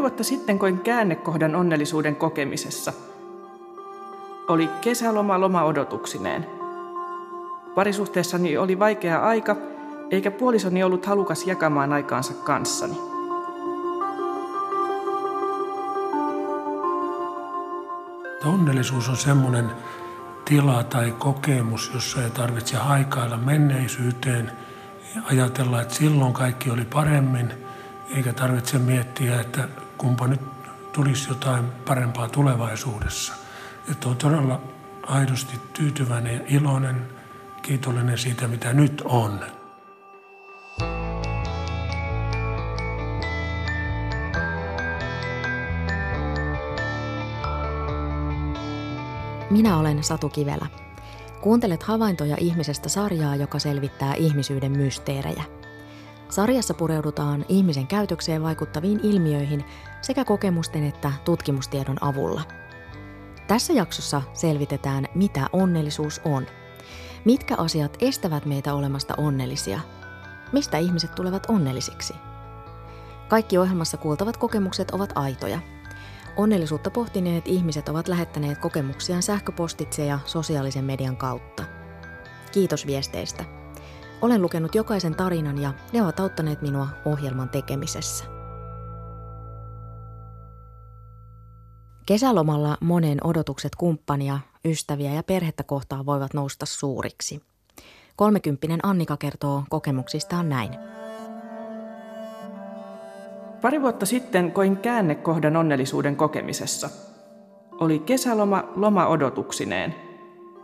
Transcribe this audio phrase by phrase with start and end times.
[0.00, 2.92] Pari vuotta sitten koin käännekohdan onnellisuuden kokemisessa.
[4.48, 6.46] Oli kesäloma loma odotuksineen.
[7.74, 9.56] Parisuhteessani oli vaikea aika,
[10.10, 12.96] eikä puolisoni ollut halukas jakamaan aikaansa kanssani.
[18.44, 19.70] Onnellisuus on semmoinen
[20.44, 24.52] tila tai kokemus, jossa ei tarvitse haikailla menneisyyteen
[25.14, 27.52] ja ajatella, että silloin kaikki oli paremmin,
[28.16, 29.68] eikä tarvitse miettiä, että
[30.00, 30.40] kumpa nyt
[30.92, 33.32] tulisi jotain parempaa tulevaisuudessa.
[33.90, 34.60] Että on todella
[35.06, 37.08] aidosti tyytyväinen ja iloinen,
[37.62, 39.40] kiitollinen siitä, mitä nyt on.
[49.50, 50.66] Minä olen Satu Kivelä.
[51.40, 55.59] Kuuntelet havaintoja ihmisestä sarjaa, joka selvittää ihmisyyden mysteerejä.
[56.30, 59.64] Sarjassa pureudutaan ihmisen käytökseen vaikuttaviin ilmiöihin
[60.02, 62.42] sekä kokemusten että tutkimustiedon avulla.
[63.46, 66.46] Tässä jaksossa selvitetään, mitä onnellisuus on.
[67.24, 69.80] Mitkä asiat estävät meitä olemasta onnellisia?
[70.52, 72.14] Mistä ihmiset tulevat onnellisiksi?
[73.28, 75.60] Kaikki ohjelmassa kuultavat kokemukset ovat aitoja–
[76.36, 81.64] Onnellisuutta pohtineet ihmiset ovat lähettäneet kokemuksiaan sähköpostitse ja sosiaalisen median kautta.
[82.52, 83.59] Kiitos viesteistä.
[84.22, 88.24] Olen lukenut jokaisen tarinan ja ne ovat auttaneet minua ohjelman tekemisessä.
[92.06, 97.40] Kesälomalla monen odotukset kumppania, ystäviä ja perhettä kohtaan voivat nousta suuriksi.
[98.16, 100.70] Kolmekymppinen Annika kertoo kokemuksistaan näin.
[103.60, 106.90] Pari vuotta sitten koin käännekohdan onnellisuuden kokemisessa.
[107.80, 109.94] Oli kesäloma loma odotuksineen.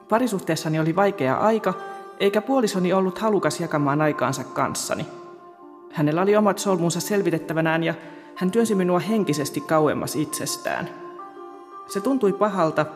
[0.09, 1.75] Parisuhteessani oli vaikea aika,
[2.21, 5.07] eikä puolisoni ollut halukas jakamaan aikaansa kanssani.
[5.93, 7.95] Hänellä oli omat solmunsa selvitettävänään ja
[8.35, 10.89] hän työnsi minua henkisesti kauemmas itsestään.
[11.87, 12.87] Se tuntui pahalta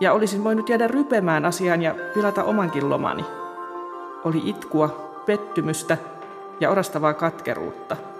[0.00, 3.24] ja olisin voinut jäädä rypemään asiaan ja pilata omankin lomani.
[4.24, 5.96] Oli itkua, pettymystä
[6.60, 7.96] ja orastavaa katkeruutta–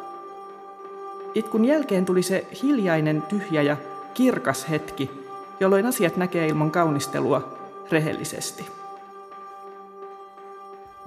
[1.34, 3.76] Itkun jälkeen tuli se hiljainen, tyhjä ja
[4.14, 5.10] kirkas hetki,
[5.60, 7.58] jolloin asiat näkee ilman kaunistelua
[7.90, 8.66] rehellisesti.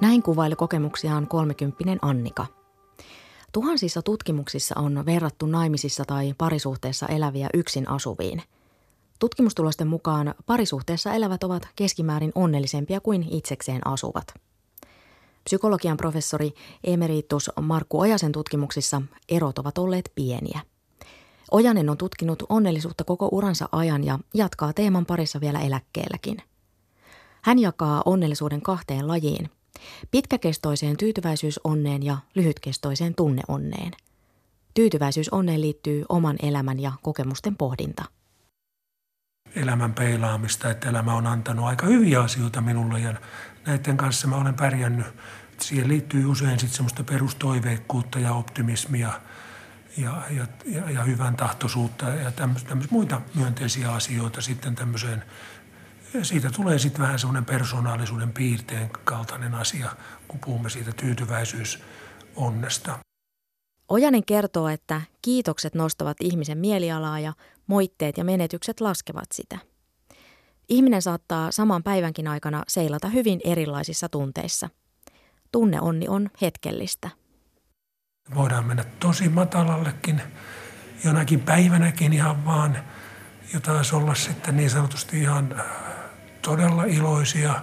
[0.02, 2.46] Näin kuvaili kokemuksiaan kolmekymppinen Annika.
[3.52, 8.42] Tuhansissa tutkimuksissa on verrattu naimisissa tai parisuhteessa eläviä yksin asuviin.
[9.20, 14.34] Tutkimustulosten mukaan parisuhteessa elävät ovat keskimäärin onnellisempia kuin itsekseen asuvat–
[15.46, 16.54] Psykologian professori
[16.84, 20.62] emeritus Markku Ojasen tutkimuksissa erot ovat olleet pieniä.
[21.52, 26.38] Ojanen on tutkinut onnellisuutta koko uransa ajan ja jatkaa teeman parissa vielä eläkkeelläkin.
[27.42, 29.50] Hän jakaa onnellisuuden kahteen lajiin,
[30.12, 33.92] pitkäkestoiseen tyytyväisyysonneen ja lyhytkestoiseen tunneonneen.
[34.74, 38.06] Tyytyväisyysonneen liittyy oman elämän ja kokemusten pohdinta.
[39.56, 43.14] Elämän peilaamista, että elämä on antanut aika hyviä asioita minulle ja
[43.66, 45.08] näiden kanssa mä olen pärjännyt.
[45.60, 49.22] Siihen liittyy usein sitten semmoista perustoiveikkuutta ja optimismia
[49.98, 55.24] ja, ja, ja, ja hyvän tahtoisuutta ja tämmöisiä muita myönteisiä asioita sitten tämmöiseen.
[56.24, 59.90] Siitä tulee sitten vähän semmoinen persoonallisuuden piirteen kaltainen asia,
[60.28, 63.00] kun puhumme siitä tyytyväisyysonnesta.
[63.90, 67.34] Ojanen kertoo, että kiitokset nostavat ihmisen mielialaa ja
[67.68, 69.58] moitteet ja menetykset laskevat sitä–
[70.70, 74.70] Ihminen saattaa saman päivänkin aikana seilata hyvin erilaisissa tunteissa.
[75.52, 77.10] Tunneonni on hetkellistä.
[78.36, 80.22] Voidaan mennä tosi matalallekin
[81.04, 82.78] jonakin päivänäkin ihan vaan
[83.54, 85.66] ja taas olla sitten niin sanotusti ihan äh,
[86.46, 87.62] todella iloisia.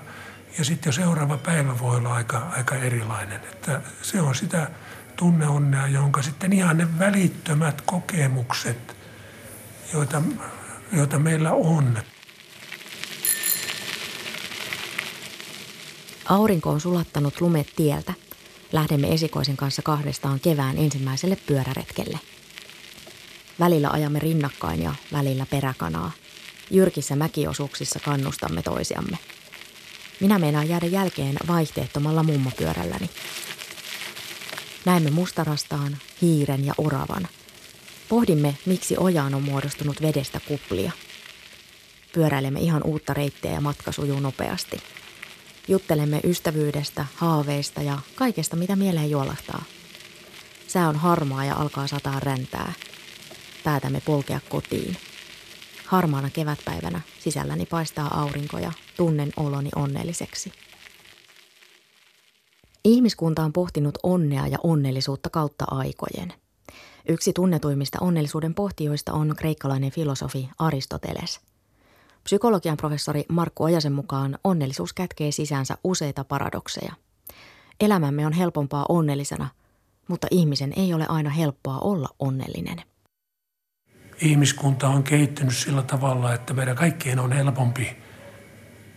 [0.58, 3.40] Ja sitten jo seuraava päivä voi olla aika, aika erilainen.
[3.52, 4.70] Että se on sitä
[5.16, 8.96] tunneonnea, jonka sitten ihan ne välittömät kokemukset,
[9.92, 10.22] joita,
[10.92, 11.98] joita meillä on,
[16.28, 18.14] Aurinko on sulattanut lumet tieltä.
[18.72, 22.20] Lähdemme esikoisen kanssa kahdestaan kevään ensimmäiselle pyöräretkelle.
[23.60, 26.10] Välillä ajamme rinnakkain ja välillä peräkanaa.
[26.72, 29.18] Jyrkissä mäkiosuuksissa kannustamme toisiamme.
[30.20, 33.10] Minä meinaan jäädä jälkeen vaihteettomalla mummopyörälläni.
[34.84, 37.28] Näemme mustarastaan, hiiren ja oravan.
[38.08, 40.92] Pohdimme, miksi ojaan on muodostunut vedestä kuplia.
[42.12, 44.82] Pyöräilemme ihan uutta reittiä ja matka sujuu nopeasti–
[45.68, 49.64] Juttelemme ystävyydestä, haaveista ja kaikesta, mitä mieleen juolahtaa.
[50.68, 52.72] Sää on harmaa ja alkaa sataa räntää.
[53.64, 54.96] Päätämme polkea kotiin.
[55.86, 60.52] Harmaana kevätpäivänä sisälläni paistaa aurinko ja tunnen oloni onnelliseksi.
[62.84, 66.32] Ihmiskunta on pohtinut onnea ja onnellisuutta kautta aikojen.
[67.08, 71.40] Yksi tunnetuimmista onnellisuuden pohtijoista on kreikkalainen filosofi Aristoteles.
[72.24, 76.92] Psykologian professori Markku Ojasen mukaan onnellisuus kätkee sisäänsä useita paradokseja.
[77.80, 79.48] Elämämme on helpompaa onnellisena,
[80.08, 82.82] mutta ihmisen ei ole aina helppoa olla onnellinen.
[84.22, 87.96] Ihmiskunta on kehittynyt sillä tavalla, että meidän kaikkien on helpompi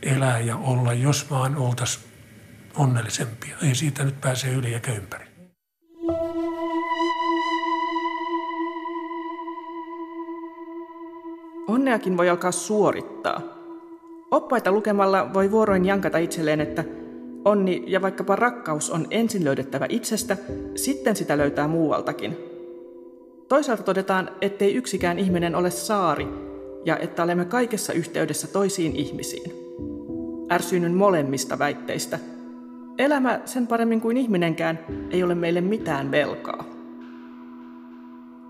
[0.04, 2.06] elää ja olla, jos vaan oltaisiin
[2.78, 3.56] onnellisempia.
[3.64, 5.26] Ei siitä nyt pääse yli eikä ympäri.
[11.68, 13.42] Onneakin voi alkaa suorittaa.
[14.32, 16.84] Oppaita lukemalla voi vuoroin jankata itselleen, että
[17.46, 20.38] onni ja vaikkapa rakkaus on ensin löydettävä itsestä,
[20.76, 22.55] sitten sitä löytää muualtakin.
[23.48, 26.28] Toisaalta todetaan, ettei yksikään ihminen ole saari
[26.86, 29.52] ja että olemme kaikessa yhteydessä toisiin ihmisiin.
[30.52, 32.20] Ärsyynnyn molemmista väitteistä.
[32.98, 34.80] Elämä sen paremmin kuin ihminenkään
[35.12, 36.64] ei ole meille mitään velkaa.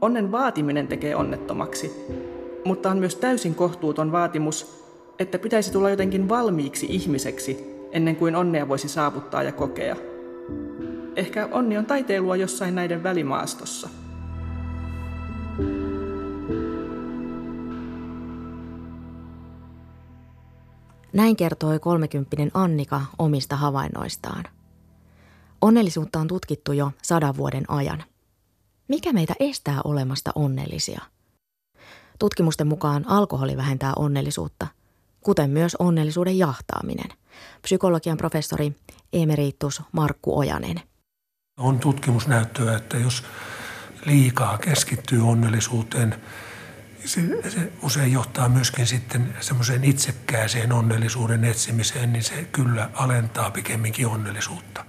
[0.02, 1.92] Onnen vaatiminen tekee onnettomaksi,
[2.66, 4.86] mutta on myös täysin kohtuuton vaatimus,
[5.20, 7.58] että pitäisi tulla jotenkin valmiiksi ihmiseksi
[7.92, 9.96] ennen kuin onnea voisi saavuttaa ja kokea.
[11.16, 13.90] Ehkä onni on taiteilua jossain näiden välimaastossa.
[21.16, 24.44] Näin kertoi kolmekymppinen Annika omista havainnoistaan.
[25.62, 28.04] Onnellisuutta on tutkittu jo sadan vuoden ajan.
[28.88, 31.02] Mikä meitä estää olemasta onnellisia–
[32.20, 34.68] Tutkimusten mukaan alkoholi vähentää onnellisuutta,
[35.22, 37.18] kuten myös onnellisuuden jahtaaminen.
[37.62, 38.76] Psykologian professori
[39.14, 40.82] emeritus Markku Ojanen.
[41.60, 43.24] On tutkimusnäyttöä, että jos
[44.06, 46.16] liikaa keskittyy onnellisuuteen,
[47.06, 54.08] se, se usein johtaa myöskin sitten semmoiseen itsekkääseen onnellisuuden etsimiseen, niin se kyllä alentaa pikemminkin
[54.08, 54.86] onnellisuutta.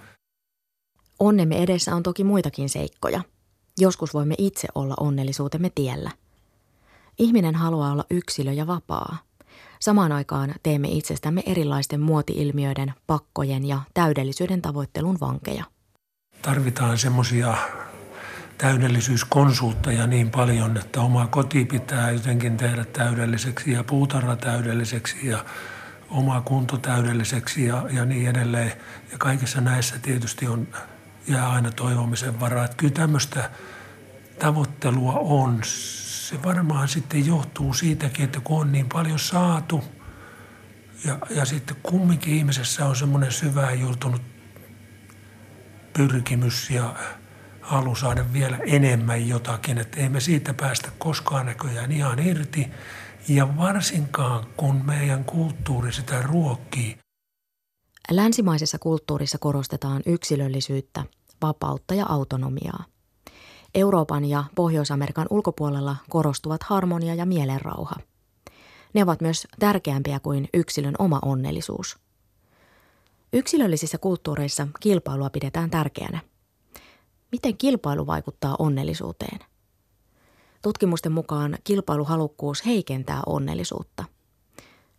[1.18, 3.20] Onnemme edessä on toki muitakin seikkoja.
[3.78, 6.10] Joskus voimme itse olla onnellisuutemme tiellä–
[7.18, 9.18] Ihminen haluaa olla yksilö ja vapaa.
[9.80, 15.64] Samaan aikaan teemme itsestämme erilaisten muotiilmiöiden, pakkojen ja täydellisyyden tavoittelun vankeja.
[16.42, 17.56] Tarvitaan semmoisia
[18.58, 25.44] täydellisyyskonsultteja niin paljon, että oma koti pitää jotenkin tehdä täydelliseksi ja puutarha täydelliseksi ja
[26.10, 28.72] oma kunto täydelliseksi ja, ja niin edelleen.
[29.12, 30.68] Ja kaikissa näissä tietysti on,
[31.28, 32.64] jää aina toivomisen varaa.
[32.64, 33.50] Että kyllä tämmöistä
[34.38, 39.84] tavoittelua on se varmaan sitten johtuu siitäkin, että kun on niin paljon saatu
[41.04, 44.22] ja, ja sitten kumminkin ihmisessä on semmoinen syvään juurtunut
[45.92, 46.94] pyrkimys ja
[47.66, 52.68] halu saada vielä enemmän jotakin, että ei me siitä päästä koskaan näköjään ihan irti.
[53.28, 56.98] Ja varsinkaan, kun meidän kulttuuri sitä ruokkii.
[58.10, 61.04] Länsimaisessa kulttuurissa korostetaan yksilöllisyyttä,
[61.42, 62.84] vapautta ja autonomiaa–
[63.76, 67.94] Euroopan ja Pohjois-Amerikan ulkopuolella korostuvat harmonia ja mielenrauha.
[68.94, 71.98] Ne ovat myös tärkeämpiä kuin yksilön oma onnellisuus.
[73.32, 76.20] Yksilöllisissä kulttuureissa kilpailua pidetään tärkeänä.
[77.36, 79.38] Miten kilpailu vaikuttaa onnellisuuteen?
[80.62, 84.04] Tutkimusten mukaan kilpailuhalukkuus heikentää onnellisuutta.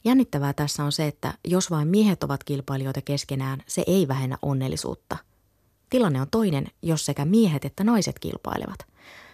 [0.03, 5.17] Jännittävää tässä on se, että jos vain miehet ovat kilpailijoita keskenään, se ei vähennä onnellisuutta–
[5.89, 8.79] Tilanne on toinen, jos sekä miehet että naiset kilpailevat.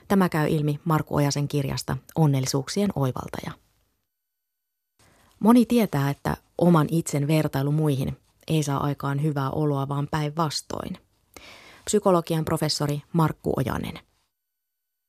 [0.07, 3.51] Tämä käy ilmi Markku Ojasen kirjasta Onnellisuuksien oivaltaja.
[5.39, 8.17] Moni tietää, että oman itsen vertailu muihin
[8.47, 10.97] ei saa aikaan hyvää oloa, vaan päinvastoin.
[11.85, 13.99] Psykologian professori Markku Ojanen.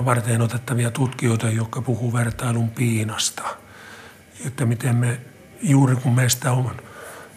[0.04, 3.42] Varten otettavia tutkijoita, jotka puhuu vertailun piinasta.
[4.46, 5.20] Että miten me,
[5.62, 6.76] juuri kun meistä on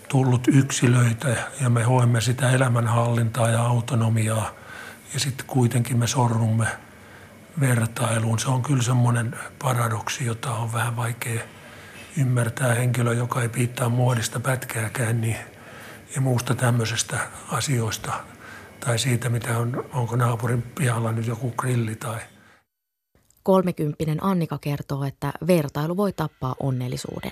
[0.10, 4.52] tullut yksilöitä ja me hoemme sitä elämänhallintaa ja autonomiaa
[5.14, 6.68] ja sitten kuitenkin me sorrumme
[7.60, 8.40] vertailuun.
[8.40, 11.42] Se on kyllä semmoinen paradoksi, jota on vähän vaikea
[12.18, 15.38] ymmärtää henkilö, joka ei piittaa muodista pätkääkään niin,
[16.16, 17.18] ja muusta tämmöisestä
[17.52, 18.14] asioista
[18.80, 22.20] tai siitä, mitä on, onko naapurin pihalla nyt joku grilli tai
[23.44, 27.32] Kolmekymppinen Annika kertoo, että vertailu voi tappaa onnellisuuden.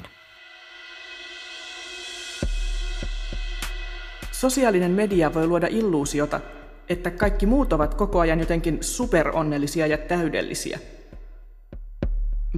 [4.32, 6.40] Sosiaalinen media voi luoda illuusiota,
[6.90, 10.80] että kaikki muut ovat koko ajan jotenkin superonnellisia ja täydellisiä.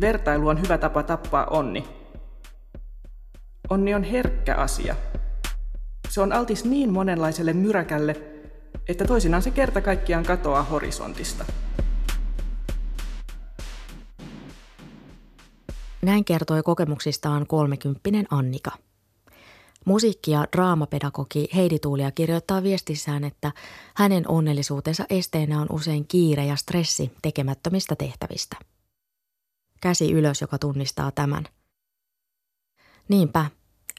[0.01, 1.88] Vertailu on hyvä tapa tappaa onni.
[3.70, 4.96] Onni on herkkä asia.
[6.10, 8.37] Se on altis niin monenlaiselle myräkälle,
[8.89, 11.46] että toisinaan se kerta kaikkiaan katoaa horisontista.
[16.01, 18.72] Näin kertoi kokemuksistaan kolmekymppinen Annika–
[19.88, 23.51] Musiikki- ja draamapedagogi Heidi Tuulia kirjoittaa viestissään, että
[23.96, 28.58] hänen onnellisuutensa esteenä on usein kiire ja stressi tekemättömistä tehtävistä.
[29.82, 31.46] Käsi ylös, joka tunnistaa tämän.
[33.08, 33.46] Niinpä,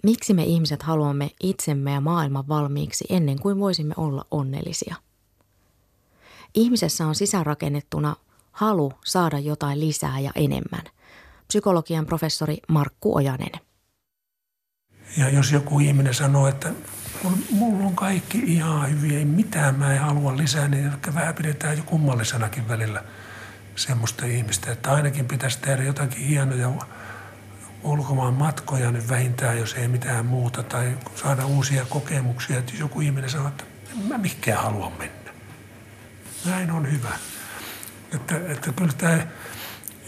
[0.02, 4.94] miksi me ihmiset haluamme itsemme ja maailman valmiiksi ennen kuin voisimme olla onnellisia?
[6.54, 8.16] Ihmisessä on sisäänrakennettuna
[8.52, 10.84] halu saada jotain lisää ja enemmän.
[11.48, 13.52] Psykologian professori Markku Ojanen.
[15.16, 16.72] Ja jos joku ihminen sanoo, että
[17.50, 21.76] mulla on kaikki ihan hyviä, ei mitään mä en halua lisää, niin ehkä vähän pidetään
[21.76, 23.04] jo kummallisenakin välillä
[23.76, 26.68] semmoista ihmistä, että ainakin pitäisi tehdä jotakin hienoja
[27.82, 33.30] ulkomaan matkoja nyt vähintään, jos ei mitään muuta, tai saada uusia kokemuksia, että joku ihminen
[33.30, 35.30] sanoo, että en mä mihinkään halua mennä.
[36.44, 37.12] Näin on hyvä.
[38.14, 39.26] Että, että kyllä tämä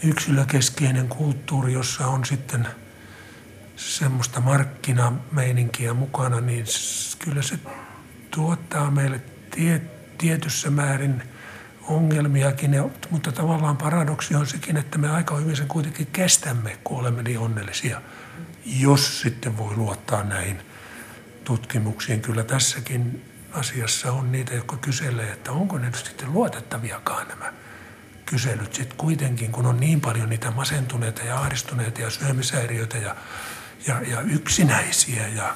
[0.03, 2.67] yksilökeskeinen kulttuuri, jossa on sitten–
[3.81, 6.65] semmoista markkinameininkiä mukana, niin
[7.19, 7.59] kyllä se
[8.31, 9.21] tuottaa meille
[9.55, 9.81] tie,
[10.17, 11.23] tietyssä määrin
[11.87, 12.71] ongelmiakin,
[13.09, 17.39] mutta tavallaan paradoksi on sekin, että me aika hyvin sen kuitenkin kestämme, kun olemme niin
[17.39, 18.01] onnellisia,
[18.65, 20.61] jos sitten voi luottaa näihin
[21.43, 22.21] tutkimuksiin.
[22.21, 27.53] Kyllä tässäkin asiassa on niitä, jotka kyselee, että onko ne nyt sitten luotettaviakaan nämä
[28.25, 33.15] kyselyt sitten kuitenkin, kun on niin paljon niitä masentuneita ja ahdistuneita ja syömishäiriöitä ja
[33.87, 35.55] ja, ja yksinäisiä ja,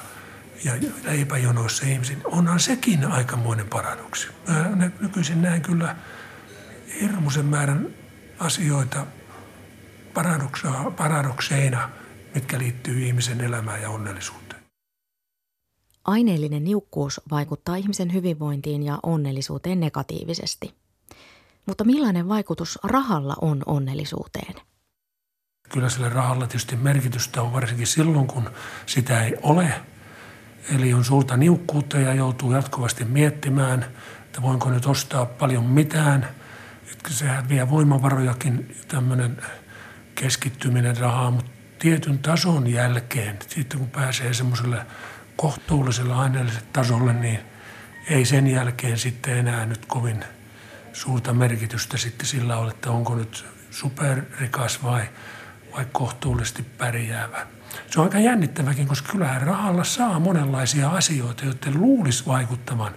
[0.64, 0.72] ja
[1.02, 2.16] leipäjonoissa ihmisiä.
[2.24, 4.28] Onhan sekin aikamoinen paradoksi.
[4.76, 5.96] Mä nykyisin näen kyllä
[7.00, 7.88] hirmuisen määrän
[8.38, 9.06] asioita
[10.96, 11.90] paradokseina,
[12.34, 14.62] mitkä liittyy ihmisen elämään ja onnellisuuteen.
[16.04, 20.74] Aineellinen niukkuus vaikuttaa ihmisen hyvinvointiin ja onnellisuuteen negatiivisesti.
[21.66, 24.54] Mutta millainen vaikutus rahalla on onnellisuuteen?
[25.68, 28.50] Kyllä sillä rahalla tietysti merkitystä on varsinkin silloin, kun
[28.86, 29.72] sitä ei ole.
[30.74, 33.86] Eli on suurta niukkuutta ja joutuu jatkuvasti miettimään,
[34.24, 36.28] että voinko nyt ostaa paljon mitään.
[36.92, 39.42] Että sehän vie voimavarojakin tämmöinen
[40.14, 44.86] keskittyminen rahaa, mutta tietyn tason jälkeen, sitten kun pääsee semmoiselle
[45.36, 47.40] kohtuulliselle aineelliselle tasolle, niin
[48.10, 50.24] ei sen jälkeen sitten enää nyt kovin
[50.92, 55.08] suurta merkitystä sitten sillä ole, että onko nyt superrikas vai
[55.76, 57.46] vai kohtuullisesti pärjäävä.
[57.90, 62.94] Se on aika jännittäväkin, koska kyllähän rahalla saa monenlaisia asioita, joiden luulisi vaikuttavan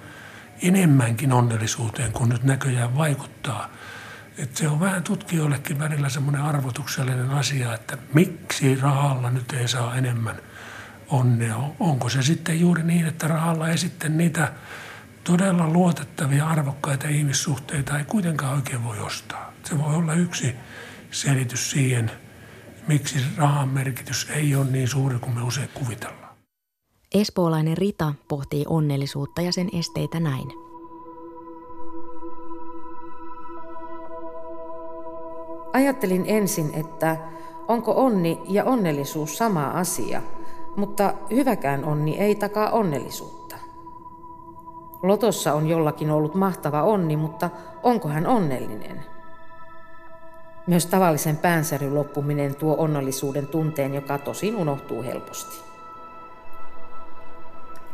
[0.61, 3.69] enemmänkin onnellisuuteen kuin nyt näköjään vaikuttaa.
[4.37, 9.95] Et se on vähän tutkijoillekin välillä semmoinen arvotuksellinen asia, että miksi rahalla nyt ei saa
[9.95, 10.35] enemmän
[11.07, 11.57] onnea.
[11.79, 14.51] Onko se sitten juuri niin, että rahalla ei sitten niitä
[15.23, 19.53] todella luotettavia, arvokkaita ihmissuhteita ei kuitenkaan oikein voi ostaa.
[19.63, 20.55] Se voi olla yksi
[21.11, 22.11] selitys siihen–
[22.89, 26.35] miksi rahan merkitys ei ole niin suuri kuin me usein kuvitellaan.
[27.13, 30.47] Espoolainen Rita pohtii onnellisuutta ja sen esteitä näin.
[35.73, 37.17] Ajattelin ensin, että
[37.67, 40.21] onko onni ja onnellisuus sama asia,
[40.75, 43.55] mutta hyväkään onni ei takaa onnellisuutta.
[45.03, 47.49] Lotossa on jollakin ollut mahtava onni, mutta
[47.83, 49.18] onko hän onnellinen?
[50.67, 55.69] Myös tavallisen päänsäryn loppuminen tuo onnellisuuden tunteen, joka tosin unohtuu helposti.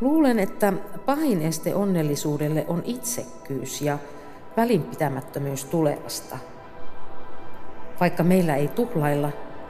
[0.02, 0.74] Luulen, että
[1.06, 3.98] pahin este onnellisuudelle on itsekkyys ja
[4.58, 6.38] välinpitämättömyys tulevasta.
[8.00, 9.30] Vaikka meillä ei tuhlailla,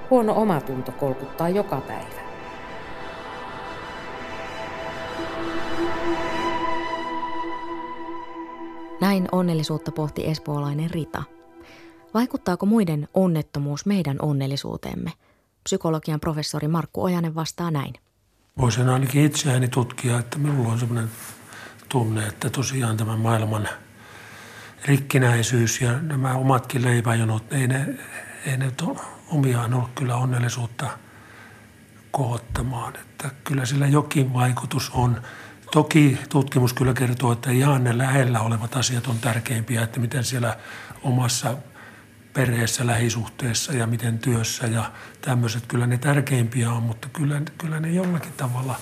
[0.09, 2.25] huono omatunto kolkuttaa joka päivä.
[9.01, 11.23] Näin onnellisuutta pohti espoolainen Rita–
[12.15, 15.11] Vaikuttaako muiden onnettomuus meidän onnellisuuteemme?
[15.63, 17.93] Psykologian professori Markku Ojanen vastaa näin.
[18.57, 21.11] Voisin ainakin itseäni tutkia, että minulla on sellainen
[21.89, 23.69] tunne, että tosiaan tämä maailman
[24.85, 27.99] rikkinäisyys ja nämä omatkin leipäjonot, ei ne,
[28.45, 28.71] ei ne
[29.27, 30.89] omiaan ole kyllä onnellisuutta
[32.11, 32.95] kohottamaan.
[32.95, 35.21] Että kyllä sillä jokin vaikutus on.
[35.71, 40.57] Toki tutkimus kyllä kertoo, että ihan ne lähellä olevat asiat on tärkeimpiä, että miten siellä
[41.03, 41.57] omassa
[42.35, 45.63] perheessä, lähisuhteessa ja miten työssä ja tämmöiset.
[45.67, 48.75] Kyllä ne tärkeimpiä on, mutta kyllä, kyllä ne jollakin tavalla,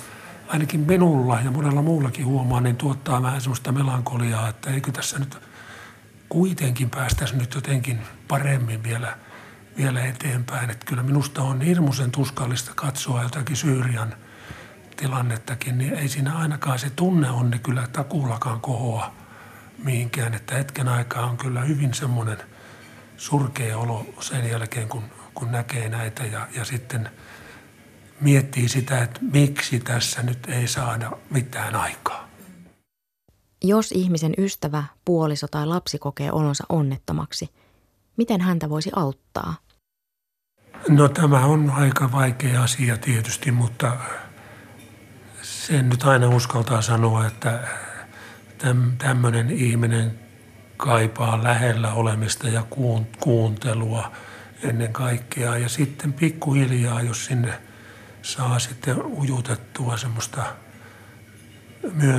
[0.47, 5.37] ainakin minulla ja monella muullakin huomaa, niin tuottaa vähän semmoista melankoliaa, että eikö tässä nyt
[6.29, 9.17] kuitenkin päästäisi nyt jotenkin paremmin vielä,
[9.77, 10.69] vielä eteenpäin.
[10.69, 14.15] Että kyllä minusta on hirmuisen tuskallista katsoa jotakin Syyrian
[14.97, 19.13] tilannettakin, niin ei siinä ainakaan se tunne on niin kyllä takuullakaan kohoa
[19.83, 20.33] mihinkään.
[20.33, 22.37] Että hetken aikaa on kyllä hyvin semmoinen–
[23.17, 25.03] surkea olo sen jälkeen, kun,
[25.33, 27.09] kun näkee näitä ja, ja sitten
[28.21, 32.29] miettii sitä, että miksi tässä nyt ei saada mitään aikaa.
[33.63, 37.49] Jos ihmisen ystävä, puoliso tai lapsi kokee olonsa onnettomaksi,
[38.17, 39.55] miten häntä voisi auttaa?
[40.89, 43.97] No tämä on aika vaikea asia tietysti, mutta
[45.41, 47.67] sen nyt aina uskaltaa sanoa, että
[48.97, 50.22] tämmöinen ihminen
[50.83, 52.63] kaipaa lähellä olemista ja
[53.19, 54.11] kuuntelua
[54.63, 55.57] ennen kaikkea.
[55.57, 57.61] Ja sitten pikkuhiljaa, jos sinne
[58.21, 60.43] saa sitten ujutettua semmoista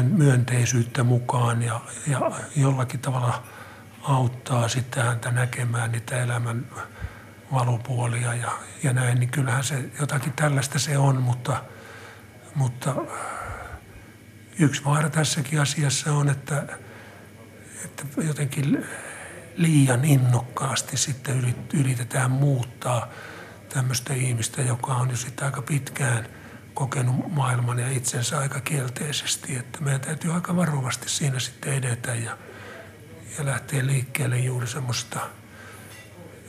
[0.03, 3.43] myönteisyyttä mukaan ja, ja jollakin tavalla
[4.03, 6.67] auttaa sitten häntä näkemään niitä elämän
[7.53, 8.53] valopuolia ja,
[8.83, 11.65] ja näin, niin kyllähän se jotakin tällaista se on, mutta,
[12.55, 12.95] mutta
[14.59, 16.84] yksi vaara tässäkin asiassa on, että,
[17.85, 18.85] että jotenkin
[19.57, 23.09] liian innokkaasti sitten yritetään muuttaa
[23.69, 26.29] tämmöistä ihmistä, joka on jo sitten aika pitkään
[26.75, 29.57] kokenut maailman ja itsensä aika kielteisesti.
[29.57, 32.39] Että meidän täytyy aika varovasti siinä sitten edetä ja,
[33.39, 35.21] ja lähteä liikkeelle juuri semmoista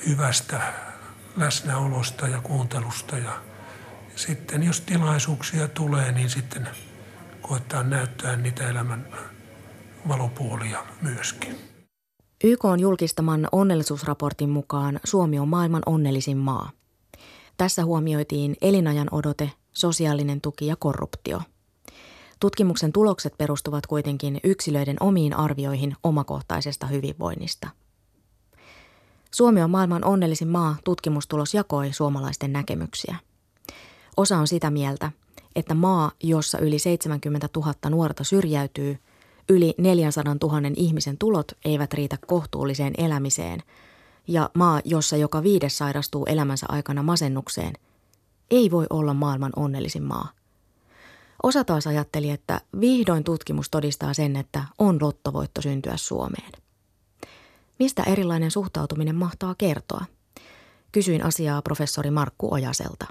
[0.07, 0.73] hyvästä
[1.37, 3.17] läsnäolosta ja kuuntelusta.
[3.17, 3.31] Ja
[4.15, 6.69] sitten jos tilaisuuksia tulee, niin sitten
[7.41, 9.07] koettaa näyttää niitä elämän
[10.07, 11.55] valopuolia myöskin.
[12.43, 16.71] YK on julkistaman onnellisuusraportin mukaan Suomi on maailman onnellisin maa.
[17.57, 21.41] Tässä huomioitiin elinajan odote, sosiaalinen tuki ja korruptio.
[22.39, 27.69] Tutkimuksen tulokset perustuvat kuitenkin yksilöiden omiin arvioihin omakohtaisesta hyvinvoinnista.
[29.31, 33.15] Suomi on maailman onnellisin maa tutkimustulos jakoi suomalaisten näkemyksiä.
[34.17, 35.11] Osa on sitä mieltä,
[35.55, 38.97] että maa, jossa yli 70 000 nuorta syrjäytyy,
[39.49, 43.63] yli 400 000 ihmisen tulot eivät riitä kohtuulliseen elämiseen
[44.27, 47.73] ja maa, jossa joka viides sairastuu elämänsä aikana masennukseen,
[48.51, 50.29] ei voi olla maailman onnellisin maa.
[51.43, 56.51] Osa taas ajatteli, että vihdoin tutkimus todistaa sen, että on lottovoitto syntyä Suomeen.
[57.79, 60.05] Mistä erilainen suhtautuminen mahtaa kertoa?
[60.91, 63.05] Kysyin asiaa professori Markku Ojaselta.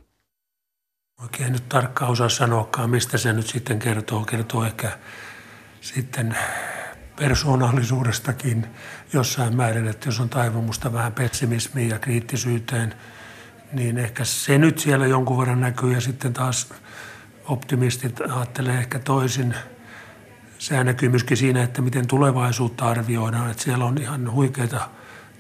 [1.23, 4.25] Oikein nyt tarkkaan osaa sanoakaan, mistä se nyt sitten kertoo.
[4.25, 4.99] Kertoo ehkä
[5.85, 6.37] sitten
[7.17, 8.67] persoonallisuudestakin
[9.13, 12.95] jossain määrin, että jos on taipumusta vähän pessimismiin ja kriittisyyteen,
[13.73, 16.73] niin ehkä se nyt siellä jonkun verran näkyy ja sitten taas
[17.45, 19.55] optimistit ajattelee ehkä toisin.
[20.59, 24.89] Sehän näkyy myöskin siinä, että miten tulevaisuutta arvioidaan, että siellä on ihan huikeita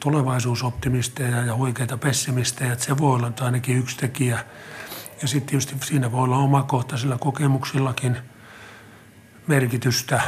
[0.01, 4.45] tulevaisuusoptimisteja ja huikeita pessimistejä, että se voi olla ainakin yksi tekijä.
[5.23, 8.34] Ja sitten tietysti siinä voi olla omakohtaisilla kokemuksillakin
[9.47, 10.23] merkitystä,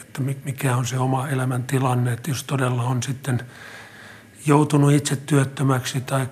[0.00, 3.46] että mikä on se oma elämäntilanne, että jos todella on sitten
[4.46, 6.28] joutunut itse työttömäksi tai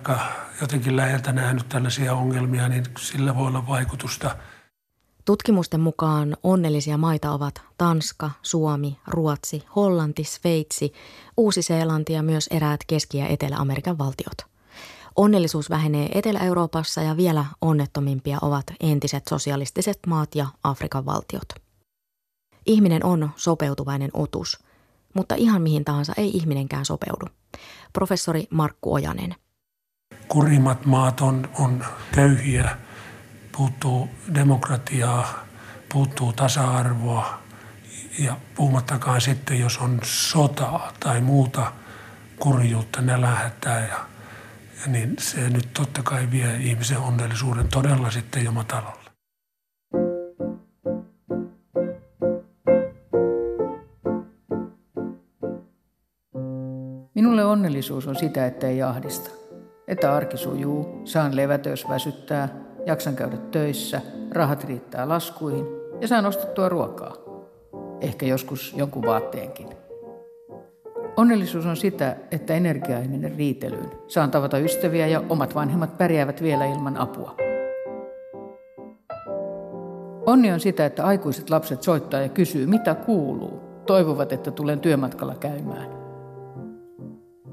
[0.61, 4.37] jotenkin läheltä nähnyt tällaisia ongelmia, niin sillä voi olla vaikutusta.
[5.25, 10.93] Tutkimusten mukaan onnellisia maita ovat Tanska, Suomi, Ruotsi, Hollanti, Sveitsi,
[11.37, 14.55] Uusi-Seelanti ja myös eräät Keski- ja Etelä-Amerikan valtiot.
[15.17, 21.64] Onnellisuus vähenee Etelä-Euroopassa ja vielä onnettomimpia ovat entiset sosialistiset maat ja Afrikan valtiot.
[22.67, 24.65] Ihminen on sopeutuvainen otus,
[25.15, 27.27] mutta ihan mihin tahansa ei ihminenkään sopeudu.
[27.93, 29.35] Professori Markku Ojanen.
[30.29, 32.77] Kurimmat maat on, on köyhiä,
[33.57, 35.45] puuttuu demokratiaa,
[35.93, 37.39] puuttuu tasa-arvoa
[38.19, 41.73] ja puhumattakaan sitten, jos on sotaa tai muuta
[42.39, 44.07] kurjuutta, ne lähettää ja,
[44.81, 49.04] ja niin se nyt totta kai vie ihmisen onnellisuuden todella sitten jo matalalle.
[57.35, 59.31] Minulle onnellisuus on sitä, että ei ahdista.
[59.89, 62.49] Että arki sujuu, saan levätä, jos väsyttää,
[62.87, 65.67] jaksan käydä töissä, rahat riittää laskuihin
[66.01, 67.15] ja saan ostettua ruokaa.
[68.01, 69.69] Ehkä joskus jonkun vaatteenkin.
[71.17, 73.91] Onnellisuus on sitä, että energia ei mene riitelyyn.
[74.07, 77.37] Saan tavata ystäviä ja omat vanhemmat pärjäävät vielä ilman apua.
[80.27, 83.61] Onni on sitä, että aikuiset lapset soittaa ja kysyy, mitä kuuluu.
[83.87, 86.04] Toivovat, että tulen työmatkalla käymään.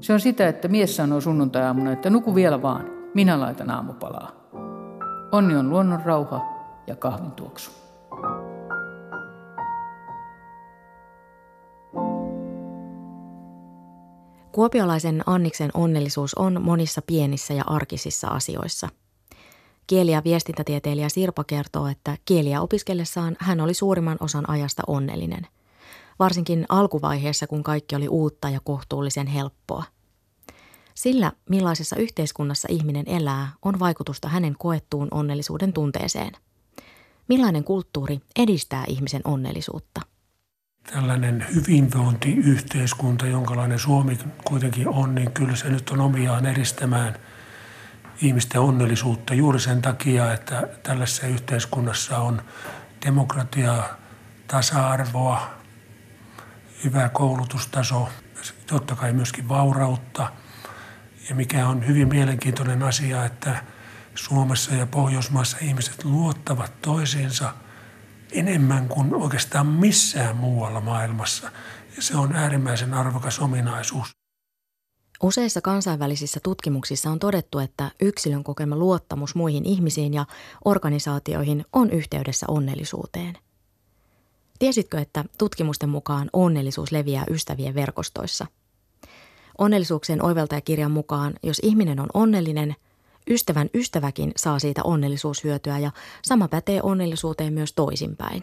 [0.02, 4.32] Se on sitä, että mies sanoo sunnuntai-aamuna, että nuku vielä vaan, minä laitan aamupalaa.
[5.32, 6.40] Onni on luonnon rauha
[6.86, 7.70] ja kahvin tuoksu.
[14.52, 18.88] Kuopiolaisen Anniksen onnellisuus on monissa pienissä ja arkisissa asioissa.
[19.86, 25.46] Kieli- ja viestintätieteilijä Sirpa kertoo, että kieliä opiskellessaan hän oli suurimman osan ajasta onnellinen–
[26.18, 29.84] varsinkin alkuvaiheessa, kun kaikki oli uutta ja kohtuullisen helppoa.
[30.94, 36.32] Sillä, millaisessa yhteiskunnassa ihminen elää, on vaikutusta hänen koettuun onnellisuuden tunteeseen.
[37.28, 40.00] Millainen kulttuuri edistää ihmisen onnellisuutta?
[40.92, 47.16] Tällainen hyvinvointiyhteiskunta, jonkalainen Suomi kuitenkin on, niin kyllä se nyt on omiaan edistämään
[48.22, 52.42] ihmisten onnellisuutta juuri sen takia, että tällaisessa yhteiskunnassa on
[53.06, 53.84] demokratiaa,
[54.46, 55.61] tasa-arvoa,
[56.84, 58.08] hyvä koulutustaso,
[58.66, 60.28] totta kai myöskin vaurautta–
[61.28, 63.64] ja mikä on hyvin mielenkiintoinen asia, että
[64.14, 67.54] Suomessa ja Pohjoismaissa ihmiset luottavat toisiinsa
[68.32, 71.50] enemmän kuin oikeastaan missään muualla maailmassa.
[71.96, 74.10] Ja se on äärimmäisen arvokas ominaisuus.
[75.22, 80.26] Useissa kansainvälisissä tutkimuksissa on todettu, että yksilön kokema luottamus muihin ihmisiin ja
[80.64, 83.38] organisaatioihin on yhteydessä onnellisuuteen.
[84.62, 88.46] Tiesitkö, että tutkimusten mukaan onnellisuus leviää ystävien verkostoissa–
[89.58, 92.76] Onnellisuuksien oivaltajakirjan mukaan, jos ihminen on onnellinen,
[93.30, 95.90] ystävän ystäväkin saa siitä onnellisuushyötyä ja
[96.22, 98.42] sama pätee onnellisuuteen myös toisinpäin.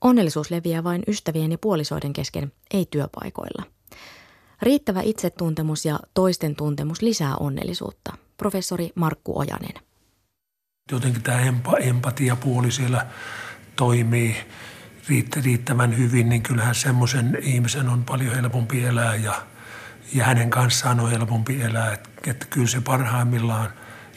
[0.00, 3.62] Onnellisuus leviää vain ystävien ja puolisoiden kesken, ei työpaikoilla.
[4.62, 8.12] Riittävä itsetuntemus ja toisten tuntemus lisää onnellisuutta.
[8.36, 9.74] Professori Markku Ojanen.
[10.92, 13.06] Jotenkin tämä empa, empatiapuoli siellä
[13.76, 14.36] toimii
[15.44, 19.46] riittävän hyvin, niin kyllähän semmoisen ihmisen on paljon helpompi elää ja
[20.14, 21.92] ja hänen kanssaan on helpompi elää.
[21.92, 23.70] Että, että kyllä se parhaimmillaan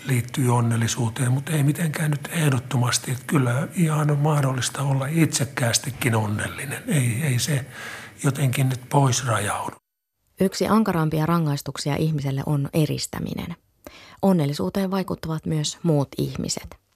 [0.06, 3.12] liittyy onnellisuuteen, mutta ei mitenkään nyt ehdottomasti.
[3.12, 6.84] Että kyllä ihan on mahdollista olla itsekkäästikin onnellinen.
[6.88, 7.66] Ei, ei se
[8.24, 9.76] jotenkin nyt pois rajaudu.
[10.42, 13.56] Yksi ankarampia rangaistuksia ihmiselle on eristäminen.
[14.22, 16.87] Onnellisuuteen vaikuttavat myös muut ihmiset.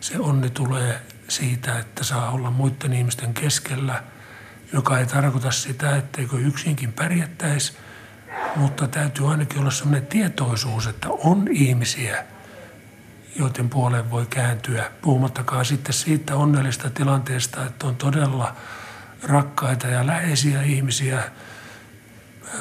[0.00, 4.02] Se onni tulee siitä, että saa olla muiden ihmisten keskellä,
[4.72, 7.72] joka ei tarkoita sitä, etteikö yksinkin pärjättäisi–
[8.56, 12.24] mutta täytyy ainakin olla sellainen tietoisuus, että on ihmisiä,
[13.36, 14.90] joiden puoleen voi kääntyä.
[15.02, 18.56] Puhumattakaan sitten siitä onnellista tilanteesta, että on todella
[19.22, 21.22] rakkaita ja läheisiä ihmisiä,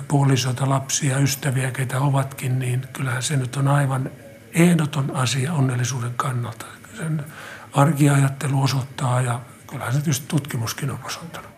[0.08, 4.12] puolisoita, lapsia, ystäviä, keitä ovatkin, niin kyllähän se nyt on aivan
[4.54, 6.65] ehdoton asia onnellisuuden kannalta.
[6.99, 7.25] Sen
[7.73, 11.51] arkiajattelu osoittaa ja kyllähän se tietysti tutkimuskin on osoittanut.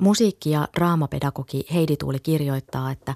[0.00, 3.14] Musiikki- ja draamapedagogi Heidi Tuuli kirjoittaa, että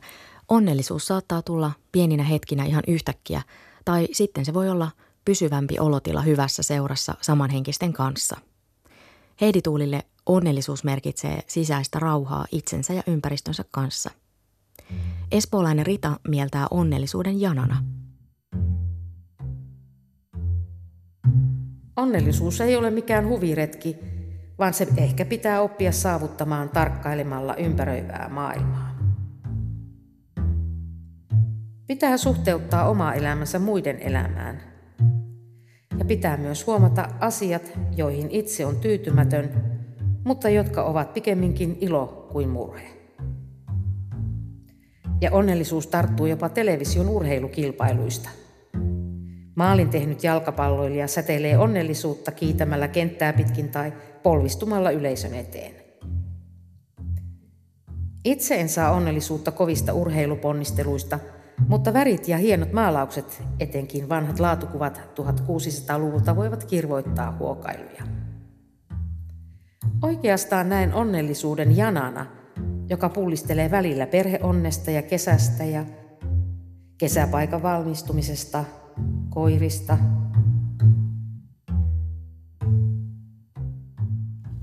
[0.48, 3.42] onnellisuus saattaa tulla pieninä hetkinä ihan yhtäkkiä,
[3.84, 4.90] tai sitten se voi olla
[5.24, 8.36] pysyvämpi olotila hyvässä seurassa samanhenkisten kanssa.
[9.40, 14.10] Heidi Tuulille onnellisuus merkitsee sisäistä rauhaa itsensä ja ympäristönsä kanssa.
[15.32, 17.84] Espoolainen Rita mieltää onnellisuuden janana.
[21.96, 23.96] Onnellisuus ei ole mikään huviretki,
[24.58, 28.96] vaan se ehkä pitää oppia saavuttamaan tarkkailemalla ympäröivää maailmaa.
[31.86, 34.60] Pitää suhteuttaa oma elämänsä muiden elämään.
[35.98, 39.50] Ja pitää myös huomata asiat, joihin itse on tyytymätön,
[40.24, 42.88] mutta jotka ovat pikemminkin ilo kuin murhe.
[45.20, 48.28] Ja onnellisuus tarttuu jopa television urheilukilpailuista–
[49.56, 53.92] Maalin tehnyt jalkapalloilija säteilee onnellisuutta kiitämällä kenttää pitkin tai
[54.22, 55.74] polvistumalla yleisön eteen.
[58.24, 61.18] Itse en saa onnellisuutta kovista urheiluponnisteluista,
[61.68, 68.02] mutta värit ja hienot maalaukset, etenkin vanhat laatukuvat 1600-luvulta, voivat kirvoittaa huokailuja.
[70.02, 72.26] Oikeastaan näen onnellisuuden janana,
[72.88, 75.84] joka pullistelee välillä perheonnesta ja kesästä ja
[76.98, 78.64] kesäpaikan valmistumisesta–
[79.28, 79.98] koirista.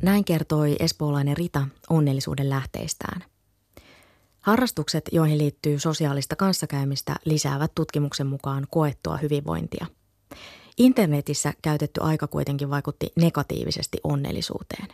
[0.01, 3.21] Näin kertoi espoolainen Rita onnellisuuden lähteistään.
[4.39, 9.85] Harrastukset, joihin liittyy sosiaalista kanssakäymistä, lisäävät tutkimuksen mukaan koettua hyvinvointia.
[10.77, 14.87] Internetissä käytetty aika kuitenkin vaikutti negatiivisesti onnellisuuteen.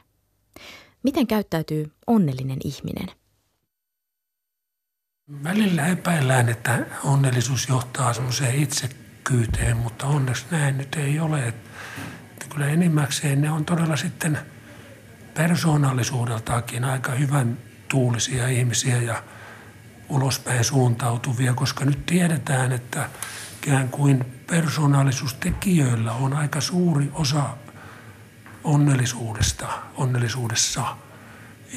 [1.03, 3.07] Miten käyttäytyy onnellinen ihminen?
[5.43, 8.89] Välillä epäillään, että onnellisuus johtaa semmoiseen itse
[9.27, 11.47] synkkyyteen, mutta onneksi näin nyt ei ole.
[11.47, 14.39] Että kyllä enimmäkseen ne on todella sitten
[15.33, 19.23] persoonallisuudeltakin aika hyvän tuulisia ihmisiä ja
[20.09, 23.09] ulospäin suuntautuvia, koska nyt tiedetään, että
[23.63, 27.43] ikään kuin persoonallisuustekijöillä on aika suuri osa
[28.63, 30.97] onnellisuudesta, onnellisuudessa.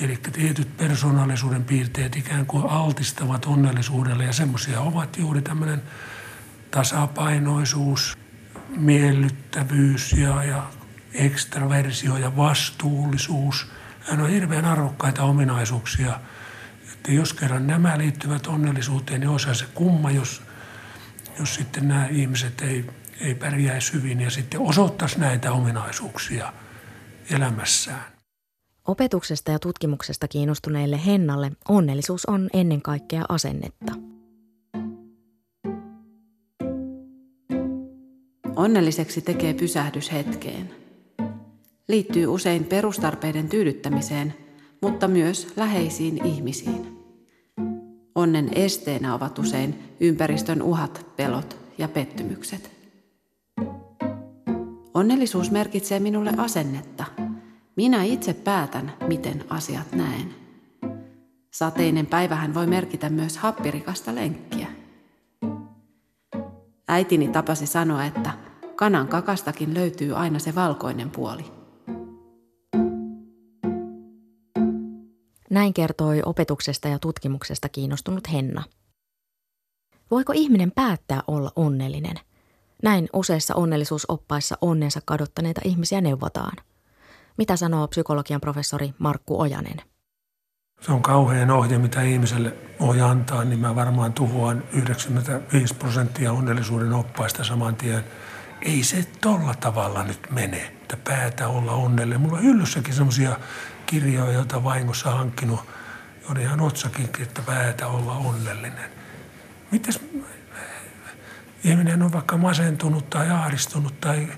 [0.02, 5.83] Eli tietyt persoonallisuuden piirteet ikään kuin altistavat onnellisuudelle ja semmoisia ovat juuri tämmöinen
[6.72, 8.18] tasapainoisuus,
[8.76, 10.70] miellyttävyys ja, ja
[11.14, 13.66] ekstraversio ja vastuullisuus.
[14.00, 16.20] Hän on hirveän arvokkaita ominaisuuksia.
[16.92, 20.42] Että jos kerran nämä liittyvät onnellisuuteen, niin olisi se kumma, jos,
[21.38, 26.52] jos sitten nämä ihmiset ei, ei pärjäisi hyvin ja sitten osoittaisi näitä ominaisuuksia
[27.30, 28.04] elämässään.
[28.87, 33.92] Opetuksesta ja tutkimuksesta kiinnostuneille Hennalle onnellisuus on ennen kaikkea asennetta.
[38.56, 40.70] Onnelliseksi tekee pysähdys hetkeen.
[41.88, 44.34] Liittyy usein perustarpeiden tyydyttämiseen,
[44.82, 46.98] mutta myös läheisiin ihmisiin.
[48.14, 52.70] Onnen esteenä ovat usein ympäristön uhat, pelot ja pettymykset.
[54.94, 57.04] Onnellisuus merkitsee minulle asennetta.
[57.76, 60.34] Minä itse päätän, miten asiat näen.
[61.50, 64.82] Sateinen päivähän voi merkitä myös happirikasta lenkkiä.
[66.92, 68.31] Äitini tapasi sanoa, että
[68.76, 71.44] kanan kakastakin löytyy aina se valkoinen puoli.
[75.50, 78.64] Näin kertoi opetuksesta ja tutkimuksesta kiinnostunut Henna.
[80.11, 82.16] Voiko ihminen päättää olla onnellinen?
[82.83, 86.57] Näin useissa onnellisuusoppaissa onnensa kadottaneita ihmisiä neuvotaan.
[87.38, 89.91] Mitä sanoo psykologian professori Markku Ojanen?
[90.83, 96.92] Se on kauhean ohje, mitä ihmiselle voi antaa, niin mä varmaan tuhoan 95 prosenttia onnellisuuden
[96.92, 98.05] oppaista saman tien.
[98.62, 102.21] Ei se tolla tavalla nyt mene, että päätä olla onnellinen.
[102.21, 103.37] Mulla on hyllyssäkin semmoisia
[103.87, 105.61] kirjoja, joita vahingossa hankkinut.
[106.31, 108.90] On ihan otsakin, että päätä olla onnellinen.
[109.71, 110.01] Mites
[111.64, 114.29] ihminen on vaikka masentunut tai ahristunut tai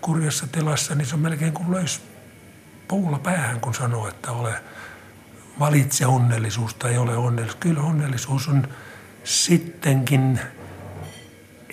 [0.00, 2.02] kurjassa tilassa, niin se on melkein kuin löys
[2.88, 4.54] puulla päähän, kun sanoo, että ole
[5.58, 7.60] valitse onnellisuus tai ole onnellisuus.
[7.60, 8.68] Kyllä onnellisuus on
[9.24, 10.40] sittenkin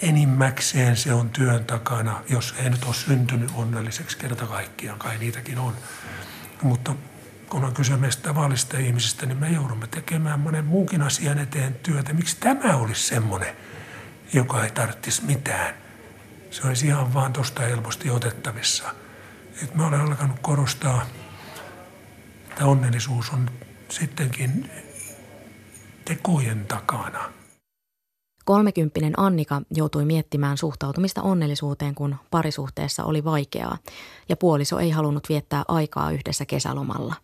[0.01, 5.57] enimmäkseen se on työn takana, jos ei nyt ole syntynyt onnelliseksi kerta kaikkiaan, kai niitäkin
[5.59, 5.73] on.
[6.61, 6.95] Mutta
[7.49, 12.13] kun on kyse meistä tavallisista ihmisistä, niin me joudumme tekemään monen muunkin asian eteen työtä.
[12.13, 13.55] Miksi tämä olisi semmoinen,
[14.33, 15.75] joka ei tarvitsisi mitään?
[16.51, 18.95] Se olisi ihan vaan tuosta helposti otettavissa.
[19.63, 21.05] Et mä olen alkanut korostaa,
[22.49, 23.49] että onnellisuus on
[23.91, 24.69] sittenkin
[26.05, 27.31] tekojen takana.
[28.45, 33.77] Kolmekymppinen Annika joutui miettimään suhtautumista onnellisuuteen, kun parisuhteessa oli vaikeaa
[34.29, 37.15] ja puoliso ei halunnut viettää aikaa yhdessä kesälomalla.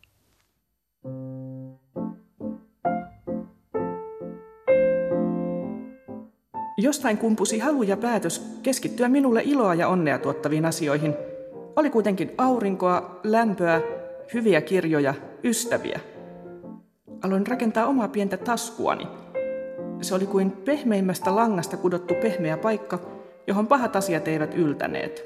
[6.77, 11.13] Jostain kumpusi halu ja päätös keskittyä minulle iloa ja onnea tuottaviin asioihin.
[11.75, 13.82] Oli kuitenkin aurinkoa, lämpöä,
[14.34, 15.99] hyviä kirjoja, ystäviä.
[17.21, 19.08] Aloin rakentaa omaa pientä taskuani.
[20.01, 22.99] Se oli kuin pehmeimmästä langasta kudottu pehmeä paikka,
[23.47, 25.25] johon pahat asiat eivät yltäneet.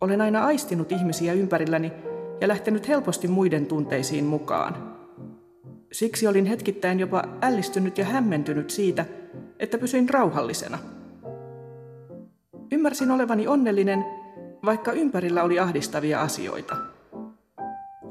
[0.00, 1.92] Olen aina aistinut ihmisiä ympärilläni
[2.40, 4.96] ja lähtenyt helposti muiden tunteisiin mukaan.
[5.92, 9.04] Siksi olin hetkittäin jopa ällistynyt ja hämmentynyt siitä,
[9.58, 10.78] että pysyin rauhallisena.
[12.72, 14.04] Ymmärsin olevani onnellinen,
[14.64, 16.76] vaikka ympärillä oli ahdistavia asioita.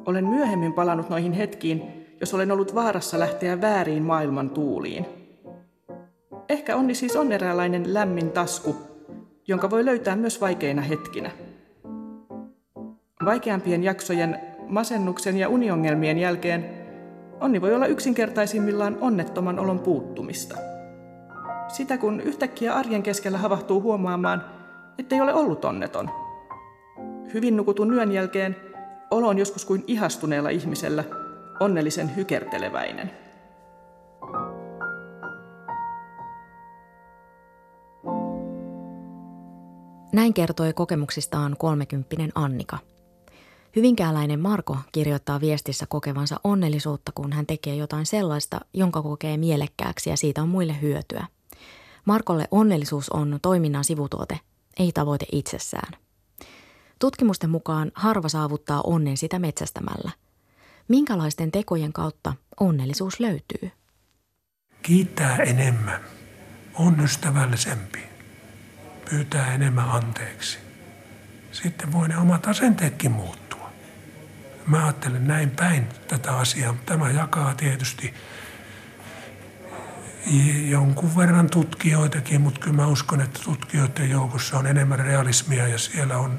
[0.05, 5.05] Olen myöhemmin palannut noihin hetkiin, jos olen ollut vaarassa lähteä vääriin maailman tuuliin.
[6.49, 8.75] Ehkä onni siis on eräänlainen lämmin tasku,
[9.47, 11.31] jonka voi löytää myös vaikeina hetkinä.
[13.25, 16.69] Vaikeampien jaksojen, masennuksen ja uniongelmien jälkeen
[17.41, 20.57] onni voi olla yksinkertaisimmillaan onnettoman olon puuttumista.
[21.67, 24.45] Sitä kun yhtäkkiä arjen keskellä havahtuu huomaamaan,
[24.99, 26.09] ettei ole ollut onneton.
[27.33, 28.55] Hyvin nukutun yön jälkeen
[29.11, 31.03] olo on joskus kuin ihastuneella ihmisellä,
[31.59, 33.11] onnellisen hykerteleväinen.
[40.13, 42.77] Näin kertoi kokemuksistaan kolmekymppinen Annika.
[43.75, 50.17] Hyvinkääläinen Marko kirjoittaa viestissä kokevansa onnellisuutta, kun hän tekee jotain sellaista, jonka kokee mielekkääksi ja
[50.17, 51.27] siitä on muille hyötyä.
[52.05, 54.39] Markolle onnellisuus on toiminnan sivutuote,
[54.79, 55.93] ei tavoite itsessään.
[56.99, 60.11] Tutkimusten mukaan harva saavuttaa onnen sitä metsästämällä.
[60.87, 63.71] Minkälaisten tekojen kautta onnellisuus löytyy?
[64.81, 66.01] Kiittää enemmän,
[66.73, 67.99] on ystävällisempi,
[69.09, 70.57] pyytää enemmän anteeksi.
[71.51, 73.71] Sitten voi ne omat asenteetkin muuttua.
[74.67, 76.75] Mä ajattelen näin päin tätä asiaa.
[76.85, 78.13] Tämä jakaa tietysti
[80.69, 86.17] jonkun verran tutkijoitakin, mutta kyllä mä uskon, että tutkijoiden joukossa on enemmän realismia ja siellä
[86.17, 86.37] on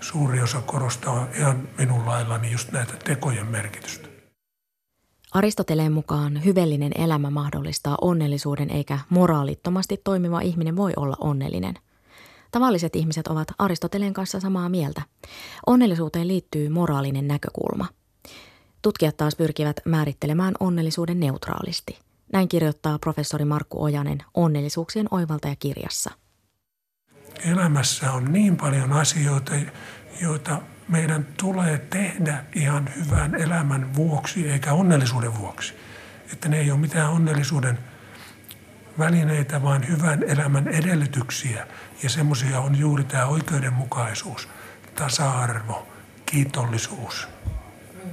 [0.00, 4.08] suuri osa korostaa ihan minun laillani just näitä tekojen merkitystä.
[5.32, 11.74] Aristoteleen mukaan hyvellinen elämä mahdollistaa onnellisuuden eikä moraalittomasti toimiva ihminen voi olla onnellinen.
[12.50, 15.02] Tavalliset ihmiset ovat Aristoteleen kanssa samaa mieltä.
[15.66, 17.86] Onnellisuuteen liittyy moraalinen näkökulma.
[18.82, 21.98] Tutkijat taas pyrkivät määrittelemään onnellisuuden neutraalisti.
[22.32, 26.10] Näin kirjoittaa professori Markku Ojanen onnellisuuksien oivaltajakirjassa.
[27.44, 29.52] Elämässä on niin paljon asioita,
[30.20, 35.74] joita meidän tulee tehdä ihan hyvän elämän vuoksi eikä onnellisuuden vuoksi.
[36.32, 37.78] Että ne ei ole mitään onnellisuuden
[38.98, 41.66] välineitä, vaan hyvän elämän edellytyksiä.
[42.02, 44.48] Ja semmoisia on juuri tämä oikeudenmukaisuus,
[44.94, 45.88] tasa-arvo,
[46.26, 47.28] kiitollisuus,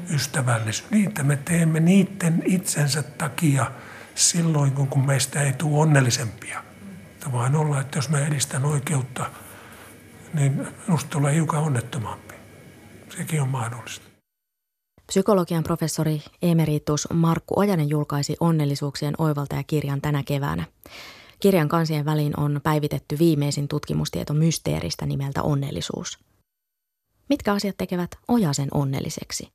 [0.10, 0.92] ystävällisyys.
[0.92, 3.72] Niitä me teemme niiden itsensä takia
[4.16, 6.64] silloin, kun meistä ei tule onnellisempia.
[7.26, 9.30] Että vaan olla, että jos mä edistän oikeutta,
[10.34, 12.34] niin minusta tulee hiukan onnettomampi.
[13.18, 14.06] Sekin on mahdollista.
[15.08, 20.66] Psykologian professori emeritus Markku Ojanen julkaisi onnellisuuksien oivaltajakirjan tänä keväänä.
[21.40, 26.20] Kirjan kansien väliin on päivitetty viimeisin tutkimustieto mysteeristä nimeltä onnellisuus.
[27.30, 29.50] Mitkä asiat tekevät Ojasen onnelliseksi?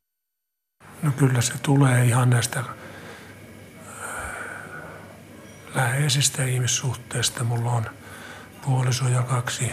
[1.02, 2.64] No kyllä se tulee ihan näistä
[5.74, 7.44] läheisistä ihmissuhteista.
[7.44, 7.86] Mulla on
[8.62, 9.72] puoliso ja kaksi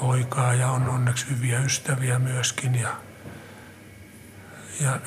[0.00, 2.96] poikaa ja on onneksi hyviä ystäviä myöskin ja,
[4.80, 5.00] ja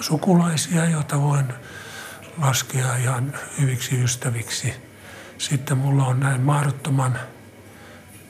[0.00, 1.46] sukulaisia, joita voin
[2.38, 4.74] laskea ihan hyviksi ystäviksi.
[5.38, 7.18] Sitten mulla on näin mahdottoman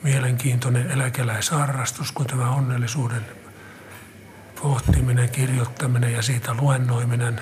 [0.03, 3.25] mielenkiintoinen eläkeläisarrastus kuin tämä onnellisuuden
[4.61, 7.41] pohtiminen, kirjoittaminen ja siitä luennoiminen.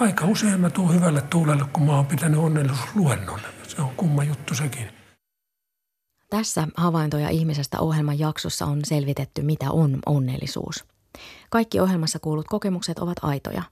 [0.00, 3.40] Aika usein mä tuun hyvälle tuulelle, kun mä oon pitänyt onnellisuusluennon.
[3.68, 4.90] Se on kumma juttu sekin.
[6.30, 10.84] Tässä havaintoja ihmisestä ohjelman jaksossa on selvitetty, mitä on onnellisuus.
[11.50, 13.62] Kaikki ohjelmassa kuulut kokemukset ovat aitoja.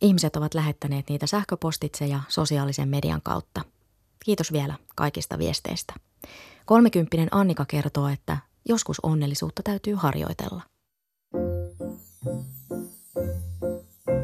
[0.00, 3.60] Ihmiset ovat lähettäneet niitä sähköpostitse ja sosiaalisen median kautta.
[4.24, 5.94] Kiitos vielä kaikista viesteistä.
[6.66, 8.36] Kolmekymppinen Annika kertoo, että
[8.68, 10.62] joskus onnellisuutta täytyy harjoitella.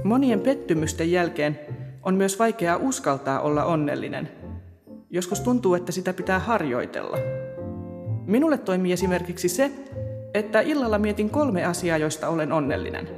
[0.05, 1.59] Monien pettymysten jälkeen
[2.03, 4.29] on myös vaikeaa uskaltaa olla onnellinen.
[5.11, 7.17] Joskus tuntuu, että sitä pitää harjoitella–
[8.27, 9.71] Minulle toimii esimerkiksi se,
[10.35, 13.09] että illalla mietin kolme asiaa, joista olen onnellinen.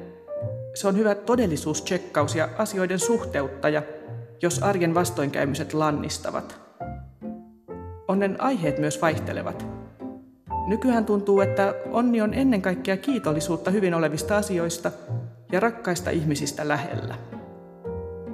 [0.74, 3.82] Se on hyvä todellisuuschekkaus ja asioiden suhteuttaja,
[4.42, 6.60] jos arjen vastoinkäymiset lannistavat.
[8.08, 9.66] Onnen aiheet myös vaihtelevat.
[10.66, 14.92] Nykyään tuntuu, että onni on ennen kaikkea kiitollisuutta hyvin olevista asioista
[15.52, 17.14] ja rakkaista ihmisistä lähellä.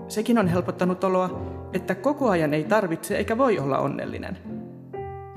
[0.09, 4.39] Sekin on helpottanut oloa, että koko ajan ei tarvitse eikä voi olla onnellinen–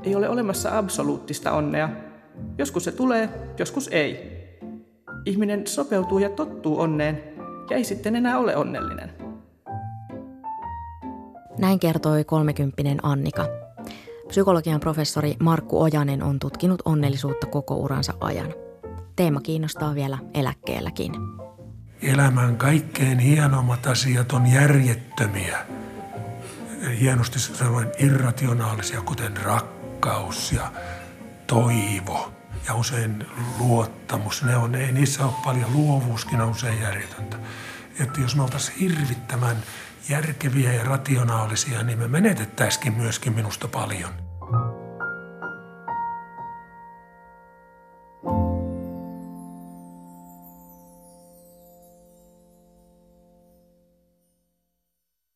[0.05, 1.89] ei ole olemassa absoluuttista onnea.
[2.57, 4.35] Joskus se tulee, joskus ei.
[5.25, 7.23] Ihminen sopeutuu ja tottuu onneen
[7.69, 9.13] ja ei sitten enää ole onnellinen.
[11.57, 13.45] Näin kertoi kolmekymppinen Annika.
[14.27, 18.53] Psykologian professori Markku Ojanen on tutkinut onnellisuutta koko uransa ajan.
[19.15, 21.11] Teema kiinnostaa vielä eläkkeelläkin.
[22.01, 25.65] Elämän kaikkein hienommat asiat on järjettömiä.
[26.99, 30.71] Hienosti sanoen irrationaalisia, kuten rakkaus ja
[31.47, 32.33] toivo
[32.67, 33.25] ja usein
[33.59, 34.43] luottamus.
[34.43, 37.37] Ne on, ei niissä ole paljon, luovuuskin on usein järjetöntä.
[37.99, 39.57] Että jos me oltaisiin hirvittävän
[40.09, 44.24] järkeviä ja rationaalisia, niin me menetettäisikin myöskin minusta paljon.